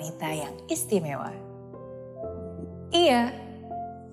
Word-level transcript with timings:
wanita 0.00 0.32
yang 0.32 0.56
istimewa. 0.64 1.28
Iya, 2.88 3.36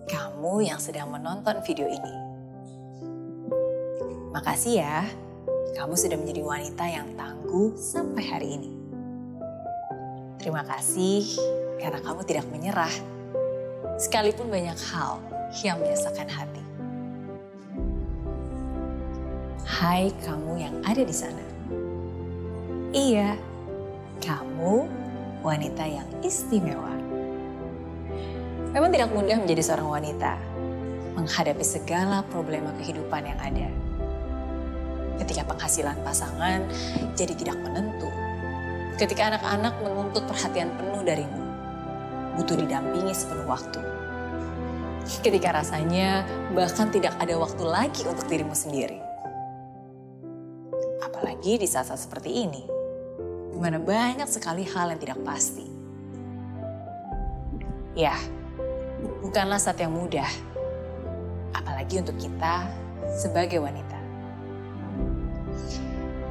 kamu 0.04 0.68
yang 0.68 0.84
sedang 0.84 1.08
menonton 1.16 1.64
video 1.64 1.88
ini. 1.88 2.14
Makasih 4.36 4.84
ya, 4.84 5.08
kamu 5.80 5.96
sudah 5.96 6.20
menjadi 6.20 6.44
wanita 6.44 6.84
yang 6.92 7.08
tangguh 7.16 7.72
sampai 7.80 8.20
hari 8.28 8.60
ini. 8.60 8.72
Terima 10.36 10.68
kasih 10.68 11.24
karena 11.80 12.04
kamu 12.04 12.28
tidak 12.28 12.44
menyerah, 12.52 12.92
sekalipun 13.96 14.52
banyak 14.52 14.76
hal 14.92 15.24
yang 15.64 15.80
menyesakkan 15.80 16.28
hati. 16.28 16.64
Hai 19.64 20.12
kamu 20.20 20.52
yang 20.68 20.76
ada 20.84 21.00
di 21.00 21.16
sana. 21.16 21.48
Iya, 22.92 23.40
kamu 24.20 25.07
wanita 25.46 25.84
yang 25.86 26.08
istimewa. 26.26 26.94
Memang 28.74 28.94
tidak 28.94 29.10
mudah 29.10 29.38
menjadi 29.42 29.64
seorang 29.64 29.90
wanita, 29.90 30.38
menghadapi 31.18 31.66
segala 31.66 32.22
problema 32.30 32.70
kehidupan 32.78 33.26
yang 33.26 33.40
ada. 33.42 33.68
Ketika 35.18 35.50
penghasilan 35.50 35.98
pasangan 36.06 36.62
jadi 37.18 37.34
tidak 37.34 37.58
menentu, 37.58 38.06
ketika 39.02 39.34
anak-anak 39.34 39.74
menuntut 39.82 40.30
perhatian 40.30 40.70
penuh 40.78 41.02
darimu, 41.02 41.42
butuh 42.38 42.54
didampingi 42.54 43.18
sepenuh 43.18 43.50
waktu. 43.50 43.82
Ketika 45.26 45.58
rasanya 45.58 46.28
bahkan 46.54 46.94
tidak 46.94 47.18
ada 47.18 47.34
waktu 47.40 47.64
lagi 47.66 48.06
untuk 48.06 48.30
dirimu 48.30 48.54
sendiri. 48.54 49.02
Apalagi 51.02 51.58
di 51.58 51.66
saat-saat 51.66 51.98
seperti 51.98 52.46
ini, 52.46 52.77
di 53.58 53.66
mana 53.66 53.82
banyak 53.82 54.30
sekali 54.30 54.62
hal 54.70 54.94
yang 54.94 55.02
tidak 55.02 55.18
pasti. 55.26 55.66
Ya, 57.98 58.14
bukanlah 59.26 59.58
saat 59.58 59.82
yang 59.82 59.98
mudah, 59.98 60.30
apalagi 61.58 61.98
untuk 61.98 62.22
kita 62.22 62.70
sebagai 63.18 63.58
wanita. 63.58 63.98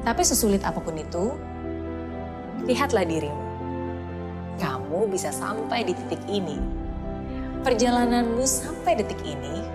Tapi 0.07 0.23
sesulit 0.23 0.63
apa 0.63 0.79
pun 0.79 0.95
itu, 0.95 1.35
lihatlah 2.63 3.03
dirimu. 3.03 3.43
Kamu 4.55 5.11
bisa 5.11 5.27
sampai 5.35 5.83
di 5.83 5.99
titik 5.99 6.23
ini. 6.31 6.55
Perjalananmu 7.59 8.47
sampai 8.47 9.03
detik 9.03 9.19
ini 9.27 9.67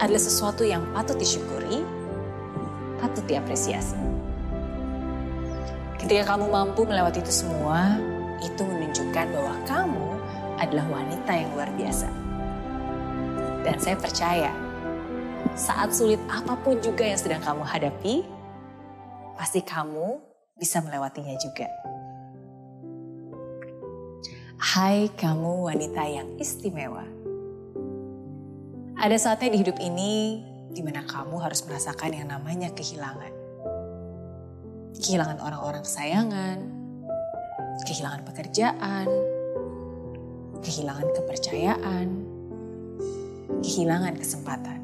adalah 0.00 0.24
sesuatu 0.24 0.64
yang 0.64 0.88
patut 0.96 1.20
disyukuri, 1.20 1.84
patut 2.96 3.28
diapresiasi. 3.28 4.17
Ketika 5.98 6.34
kamu 6.34 6.46
mampu 6.46 6.86
melewati 6.86 7.18
itu 7.18 7.34
semua, 7.34 7.98
itu 8.38 8.62
menunjukkan 8.62 9.26
bahwa 9.34 9.54
kamu 9.66 10.06
adalah 10.62 10.86
wanita 10.86 11.32
yang 11.34 11.50
luar 11.58 11.70
biasa. 11.74 12.06
Dan 13.66 13.76
saya 13.82 13.98
percaya, 13.98 14.52
saat 15.58 15.90
sulit 15.90 16.22
apa 16.30 16.54
pun 16.62 16.78
juga 16.78 17.02
yang 17.02 17.18
sedang 17.18 17.42
kamu 17.42 17.66
hadapi, 17.66 18.22
pasti 19.34 19.58
kamu 19.58 20.22
bisa 20.54 20.78
melewatinya 20.86 21.34
juga. 21.34 21.66
Hai 24.58 25.10
kamu 25.14 25.66
wanita 25.66 26.02
yang 26.06 26.28
istimewa. 26.38 27.06
Ada 28.98 29.18
saatnya 29.18 29.54
di 29.54 29.58
hidup 29.62 29.78
ini 29.82 30.42
di 30.74 30.82
mana 30.82 31.06
kamu 31.06 31.38
harus 31.42 31.62
merasakan 31.66 32.14
yang 32.14 32.30
namanya 32.30 32.70
kehilangan. 32.74 33.47
Kehilangan 34.98 35.38
orang-orang 35.38 35.82
kesayangan, 35.86 36.58
kehilangan 37.86 38.22
pekerjaan, 38.26 39.06
kehilangan 40.58 41.08
kepercayaan, 41.14 42.06
kehilangan 43.62 44.14
kesempatan. 44.18 44.80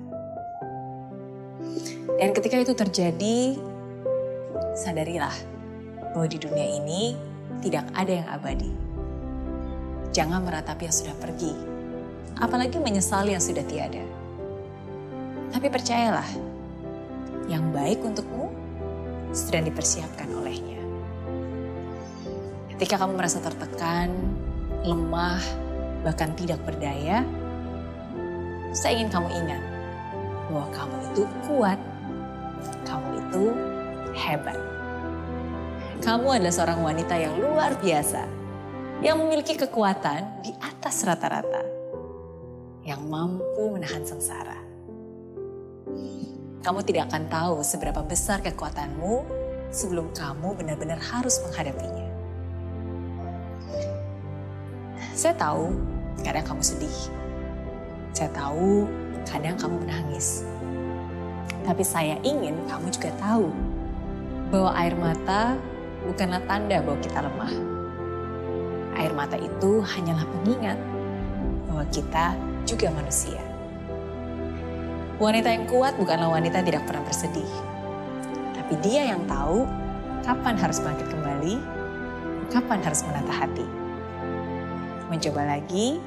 Dan 2.14 2.30
ketika 2.30 2.62
itu 2.62 2.72
terjadi, 2.78 3.58
sadarilah 4.78 5.34
bahwa 6.14 6.30
di 6.30 6.38
dunia 6.38 6.78
ini 6.78 7.18
tidak 7.58 7.90
ada 7.90 8.12
yang 8.22 8.28
abadi. 8.30 8.70
Jangan 10.14 10.46
meratapi 10.46 10.86
yang 10.86 10.94
sudah 10.94 11.16
pergi, 11.18 11.50
apalagi 12.38 12.78
menyesali 12.78 13.34
yang 13.34 13.42
sudah 13.42 13.66
tiada. 13.66 14.06
Tapi 15.50 15.66
percayalah, 15.66 16.30
yang 17.50 17.74
baik 17.74 17.98
untukmu 18.06 18.53
sedang 19.34 19.66
dipersiapkan 19.66 20.30
olehnya. 20.30 20.78
Ketika 22.70 23.02
kamu 23.02 23.18
merasa 23.18 23.42
tertekan, 23.42 24.14
lemah, 24.86 25.42
bahkan 26.06 26.30
tidak 26.38 26.62
berdaya, 26.62 27.26
saya 28.70 28.98
ingin 28.98 29.10
kamu 29.10 29.28
ingat 29.30 29.62
bahwa 30.50 30.66
kamu 30.70 30.96
itu 31.10 31.22
kuat, 31.50 31.80
kamu 32.86 33.08
itu 33.18 33.44
hebat. 34.14 34.58
Kamu 35.98 36.26
adalah 36.30 36.54
seorang 36.54 36.80
wanita 36.82 37.14
yang 37.18 37.34
luar 37.34 37.74
biasa, 37.78 38.22
yang 39.02 39.18
memiliki 39.18 39.58
kekuatan 39.58 40.46
di 40.46 40.54
atas 40.62 41.02
rata-rata, 41.02 41.62
yang 42.86 43.02
mampu 43.10 43.72
menahan 43.72 44.06
sengsara. 44.06 44.58
Kamu 46.64 46.80
tidak 46.80 47.12
akan 47.12 47.28
tahu 47.28 47.60
seberapa 47.60 48.00
besar 48.00 48.40
kekuatanmu 48.40 49.20
sebelum 49.68 50.08
kamu 50.16 50.56
benar-benar 50.56 50.96
harus 50.96 51.36
menghadapinya. 51.44 52.08
Saya 55.12 55.36
tahu 55.36 55.76
kadang 56.24 56.48
kamu 56.48 56.64
sedih. 56.64 56.98
Saya 58.16 58.32
tahu 58.32 58.88
kadang 59.28 59.60
kamu 59.60 59.76
menangis. 59.84 60.48
Tapi 61.68 61.84
saya 61.84 62.16
ingin 62.24 62.56
kamu 62.64 62.88
juga 62.96 63.12
tahu 63.20 63.52
bahwa 64.48 64.72
air 64.80 64.96
mata 64.96 65.60
bukanlah 66.08 66.40
tanda 66.48 66.80
bahwa 66.80 66.96
kita 67.04 67.28
lemah. 67.28 67.54
Air 68.96 69.12
mata 69.12 69.36
itu 69.36 69.84
hanyalah 69.84 70.24
pengingat 70.40 70.80
bahwa 71.68 71.84
kita 71.92 72.32
juga 72.64 72.88
manusia. 72.88 73.43
Wanita 75.14 75.46
yang 75.46 75.70
kuat 75.70 75.94
bukanlah 75.94 76.26
wanita 76.26 76.58
yang 76.58 76.74
tidak 76.74 76.84
pernah 76.90 77.06
bersedih. 77.06 77.52
Tapi 78.50 78.74
dia 78.82 79.14
yang 79.14 79.22
tahu 79.30 79.62
kapan 80.26 80.58
harus 80.58 80.82
bangkit 80.82 81.06
kembali, 81.06 81.54
kapan 82.50 82.82
harus 82.82 83.06
menata 83.06 83.30
hati. 83.30 83.66
Mencoba 85.06 85.54
lagi, 85.54 86.02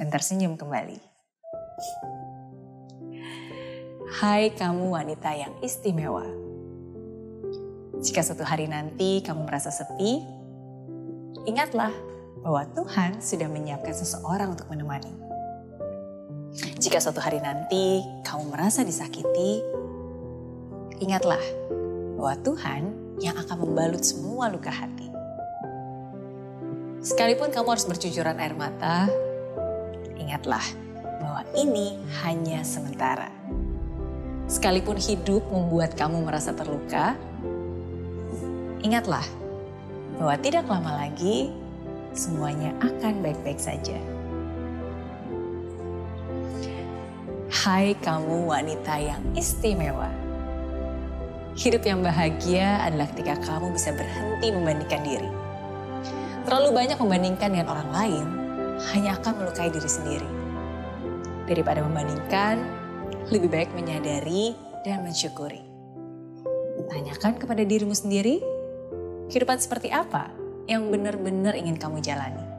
dan 0.00 0.08
tersenyum 0.08 0.56
kembali. 0.56 0.96
Hai 4.24 4.56
kamu 4.56 4.88
wanita 4.88 5.36
yang 5.36 5.52
istimewa. 5.60 6.24
Jika 8.00 8.24
suatu 8.24 8.42
hari 8.42 8.72
nanti 8.72 9.20
kamu 9.20 9.44
merasa 9.44 9.68
sepi, 9.68 10.24
ingatlah 11.44 11.92
bahwa 12.40 12.64
Tuhan 12.72 13.20
sudah 13.20 13.52
menyiapkan 13.52 13.92
seseorang 13.92 14.56
untuk 14.56 14.72
menemani. 14.72 15.31
Jika 16.52 17.00
suatu 17.00 17.16
hari 17.16 17.40
nanti 17.40 18.04
kamu 18.28 18.52
merasa 18.52 18.84
disakiti, 18.84 19.64
ingatlah 21.00 21.40
bahwa 22.20 22.34
Tuhan 22.44 22.82
yang 23.24 23.40
akan 23.40 23.56
membalut 23.64 24.04
semua 24.04 24.52
luka 24.52 24.68
hati. 24.68 25.08
Sekalipun 27.00 27.48
kamu 27.48 27.72
harus 27.72 27.88
bercucuran 27.88 28.36
air 28.36 28.52
mata, 28.52 29.08
ingatlah 30.20 30.62
bahwa 31.24 31.40
ini 31.56 31.96
hanya 32.20 32.60
sementara. 32.60 33.32
Sekalipun 34.44 35.00
hidup 35.00 35.40
membuat 35.48 35.96
kamu 35.96 36.20
merasa 36.20 36.52
terluka, 36.52 37.16
ingatlah 38.84 39.24
bahwa 40.20 40.36
tidak 40.36 40.68
lama 40.68 41.00
lagi 41.00 41.48
semuanya 42.12 42.76
akan 42.84 43.24
baik-baik 43.24 43.56
saja. 43.56 43.96
Hai 47.62 47.94
kamu 47.94 48.50
wanita 48.50 48.98
yang 48.98 49.22
istimewa. 49.38 50.10
Hidup 51.54 51.86
yang 51.86 52.02
bahagia 52.02 52.82
adalah 52.82 53.06
ketika 53.14 53.38
kamu 53.38 53.70
bisa 53.70 53.94
berhenti 53.94 54.50
membandingkan 54.50 54.98
diri. 55.06 55.30
Terlalu 56.42 56.74
banyak 56.74 56.98
membandingkan 56.98 57.54
dengan 57.54 57.70
orang 57.70 57.88
lain 57.94 58.26
hanya 58.90 59.14
akan 59.14 59.46
melukai 59.46 59.70
diri 59.70 59.86
sendiri. 59.86 60.26
Daripada 61.46 61.86
membandingkan, 61.86 62.66
lebih 63.30 63.46
baik 63.46 63.70
menyadari 63.78 64.58
dan 64.82 65.06
mensyukuri. 65.06 65.62
Tanyakan 66.90 67.38
kepada 67.38 67.62
dirimu 67.62 67.94
sendiri, 67.94 68.42
kehidupan 69.30 69.62
seperti 69.62 69.94
apa 69.94 70.34
yang 70.66 70.90
benar-benar 70.90 71.54
ingin 71.54 71.78
kamu 71.78 72.02
jalani. 72.02 72.51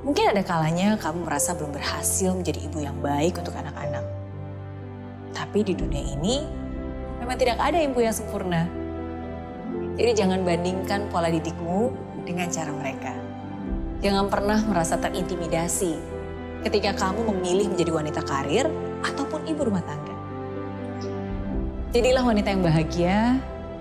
Mungkin 0.00 0.32
ada 0.32 0.40
kalanya 0.40 0.96
kamu 0.96 1.28
merasa 1.28 1.52
belum 1.52 1.76
berhasil 1.76 2.32
menjadi 2.32 2.64
ibu 2.64 2.80
yang 2.80 2.96
baik 3.04 3.36
untuk 3.36 3.52
anak-anak. 3.52 4.00
Tapi 5.36 5.60
di 5.60 5.76
dunia 5.76 6.00
ini 6.00 6.40
memang 7.20 7.36
tidak 7.36 7.60
ada 7.60 7.76
ibu 7.76 8.00
yang 8.00 8.16
sempurna. 8.16 8.64
Jadi 10.00 10.16
jangan 10.16 10.40
bandingkan 10.40 11.12
pola 11.12 11.28
didikmu 11.28 11.92
dengan 12.24 12.48
cara 12.48 12.72
mereka. 12.72 13.12
Jangan 14.00 14.32
pernah 14.32 14.56
merasa 14.64 14.96
terintimidasi 14.96 15.92
ketika 16.64 16.96
kamu 16.96 17.36
memilih 17.36 17.68
menjadi 17.68 17.92
wanita 17.92 18.24
karir 18.24 18.64
ataupun 19.04 19.44
ibu 19.44 19.68
rumah 19.68 19.84
tangga. 19.84 20.16
Jadilah 21.92 22.24
wanita 22.24 22.48
yang 22.48 22.64
bahagia, 22.64 23.18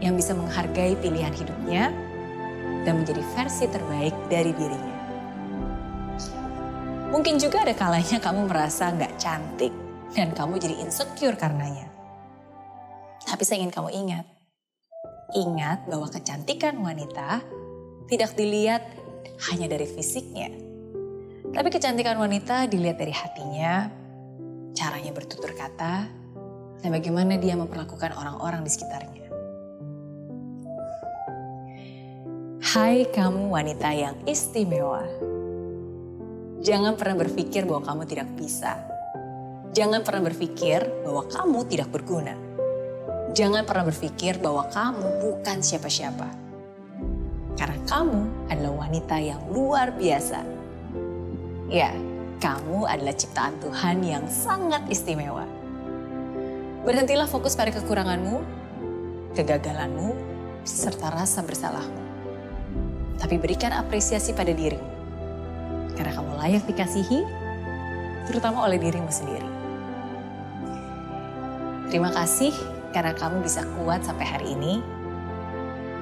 yang 0.04 0.20
bisa 0.20 0.36
menghargai 0.36 1.00
pilihan 1.00 1.32
hidupnya, 1.32 1.96
dan 2.84 3.00
menjadi 3.00 3.24
versi 3.40 3.72
terbaik 3.72 4.16
dari 4.28 4.52
dirinya. 4.52 4.99
Mungkin 7.10 7.42
juga 7.42 7.66
ada 7.66 7.74
kalanya 7.74 8.22
kamu 8.22 8.46
merasa 8.46 8.94
nggak 8.94 9.18
cantik 9.18 9.74
dan 10.14 10.30
kamu 10.30 10.62
jadi 10.62 10.78
insecure 10.78 11.34
karenanya. 11.34 11.90
Tapi 13.26 13.42
saya 13.42 13.66
ingin 13.66 13.74
kamu 13.74 13.90
ingat, 13.90 14.26
ingat 15.34 15.90
bahwa 15.90 16.06
kecantikan 16.06 16.78
wanita 16.78 17.42
tidak 18.06 18.38
dilihat 18.38 18.86
hanya 19.50 19.66
dari 19.66 19.90
fisiknya. 19.90 20.54
Tapi 21.50 21.68
kecantikan 21.74 22.14
wanita 22.22 22.70
dilihat 22.70 23.02
dari 23.02 23.14
hatinya, 23.14 23.90
caranya 24.78 25.10
bertutur 25.10 25.58
kata, 25.58 26.06
dan 26.78 26.90
bagaimana 26.94 27.42
dia 27.42 27.58
memperlakukan 27.58 28.14
orang-orang 28.14 28.62
di 28.62 28.70
sekitarnya. 28.70 29.26
Hai 32.70 33.10
kamu 33.10 33.50
wanita 33.50 33.90
yang 33.98 34.14
istimewa. 34.30 35.02
Jangan 36.60 37.00
pernah 37.00 37.24
berpikir 37.24 37.64
bahwa 37.64 37.88
kamu 37.88 38.04
tidak 38.04 38.28
bisa. 38.36 38.76
Jangan 39.72 40.04
pernah 40.04 40.28
berpikir 40.28 40.84
bahwa 41.08 41.24
kamu 41.32 41.60
tidak 41.72 41.88
berguna. 41.88 42.36
Jangan 43.32 43.64
pernah 43.64 43.88
berpikir 43.88 44.44
bahwa 44.44 44.68
kamu 44.68 45.24
bukan 45.24 45.64
siapa-siapa. 45.64 46.28
Karena 47.56 47.80
kamu 47.88 48.52
adalah 48.52 48.76
wanita 48.76 49.16
yang 49.24 49.40
luar 49.56 49.96
biasa. 49.96 50.44
Ya, 51.72 51.96
kamu 52.44 52.92
adalah 52.92 53.16
ciptaan 53.16 53.56
Tuhan 53.64 54.04
yang 54.04 54.28
sangat 54.28 54.84
istimewa. 54.92 55.48
Berhentilah 56.84 57.32
fokus 57.32 57.56
pada 57.56 57.72
kekuranganmu, 57.72 58.36
kegagalanmu, 59.32 60.12
serta 60.68 61.08
rasa 61.08 61.40
bersalahmu. 61.40 62.04
Tapi 63.16 63.40
berikan 63.40 63.72
apresiasi 63.72 64.36
pada 64.36 64.52
dirimu 64.52 64.99
karena 66.00 66.16
kamu 66.16 66.32
layak 66.40 66.64
dikasihi, 66.64 67.28
terutama 68.24 68.64
oleh 68.64 68.80
dirimu 68.80 69.12
sendiri. 69.12 69.44
Terima 71.92 72.08
kasih 72.16 72.56
karena 72.96 73.12
kamu 73.12 73.44
bisa 73.44 73.68
kuat 73.76 74.08
sampai 74.08 74.24
hari 74.24 74.56
ini. 74.56 74.80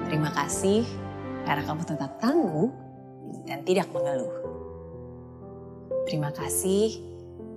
Terima 0.05 0.29
kasih 0.29 0.85
karena 1.49 1.65
kamu 1.65 1.81
tetap 1.81 2.21
tangguh 2.21 2.69
dan 3.49 3.65
tidak 3.65 3.89
mengeluh. 3.89 4.37
Terima 6.05 6.29
kasih 6.29 7.01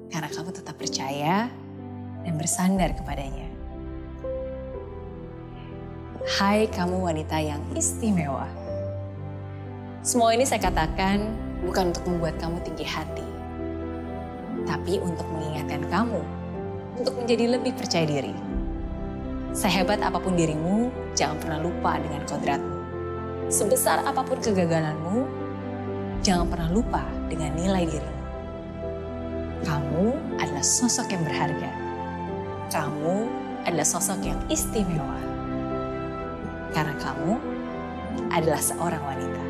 karena 0.09 0.33
kamu 0.33 0.51
tetap 0.57 0.81
percaya 0.81 1.53
dan 2.25 2.35
bersandar 2.41 2.97
kepadanya. 2.97 3.53
Hai 6.41 6.73
kamu 6.73 7.05
wanita 7.05 7.37
yang 7.37 7.61
istimewa. 7.77 8.49
Semua 10.01 10.33
ini 10.33 10.49
saya 10.49 10.63
katakan 10.65 11.50
bukan 11.65 11.93
untuk 11.93 12.05
membuat 12.09 12.37
kamu 12.41 12.59
tinggi 12.65 12.87
hati, 12.89 13.27
tapi 14.65 15.01
untuk 15.01 15.27
mengingatkan 15.31 15.85
kamu 15.89 16.23
untuk 17.01 17.17
menjadi 17.17 17.57
lebih 17.57 17.73
percaya 17.77 18.05
diri. 18.05 18.37
Sehebat 19.57 19.99
apa 20.05 20.21
pun 20.21 20.37
dirimu, 20.37 20.93
jangan 21.17 21.41
pernah 21.41 21.59
lupa 21.59 21.99
dengan 21.99 22.23
kodratmu. 22.29 22.77
Sebesar 23.51 24.07
apa 24.07 24.23
pun 24.23 24.39
kegagalanmu, 24.39 25.27
jangan 26.23 26.47
pernah 26.47 26.71
lupa 26.71 27.03
dengan 27.27 27.51
nilai 27.59 27.83
dirimu. 27.89 28.21
Kamu 29.67 30.07
adalah 30.39 30.62
sosok 30.62 31.11
yang 31.11 31.27
berharga. 31.27 31.73
Kamu 32.71 33.17
adalah 33.67 33.89
sosok 33.89 34.23
yang 34.23 34.39
istimewa. 34.47 35.19
Karena 36.71 36.95
kamu 37.03 37.35
adalah 38.31 38.62
seorang 38.62 39.03
wanita. 39.03 39.50